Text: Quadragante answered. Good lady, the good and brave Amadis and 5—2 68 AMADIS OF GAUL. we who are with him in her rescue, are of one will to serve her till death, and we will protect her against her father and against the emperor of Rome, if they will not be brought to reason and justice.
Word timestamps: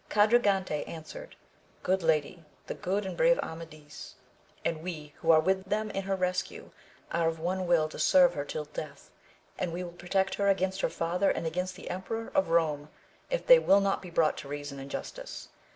Quadragante 0.09 0.83
answered. 0.87 1.35
Good 1.83 2.01
lady, 2.01 2.43
the 2.65 2.73
good 2.73 3.05
and 3.05 3.15
brave 3.15 3.37
Amadis 3.37 4.15
and 4.65 4.77
5—2 4.77 4.77
68 4.77 4.77
AMADIS 4.77 4.77
OF 4.77 4.77
GAUL. 4.77 4.83
we 4.83 5.13
who 5.17 5.31
are 5.31 5.39
with 5.39 5.71
him 5.71 5.91
in 5.91 6.03
her 6.05 6.15
rescue, 6.15 6.71
are 7.11 7.27
of 7.27 7.39
one 7.39 7.67
will 7.67 7.87
to 7.87 7.99
serve 7.99 8.33
her 8.33 8.43
till 8.43 8.65
death, 8.65 9.11
and 9.59 9.71
we 9.71 9.83
will 9.83 9.91
protect 9.91 10.33
her 10.33 10.47
against 10.47 10.81
her 10.81 10.89
father 10.89 11.29
and 11.29 11.45
against 11.45 11.75
the 11.75 11.91
emperor 11.91 12.31
of 12.33 12.49
Rome, 12.49 12.89
if 13.29 13.45
they 13.45 13.59
will 13.59 13.79
not 13.79 14.01
be 14.01 14.09
brought 14.09 14.37
to 14.39 14.47
reason 14.47 14.79
and 14.79 14.89
justice. 14.89 15.49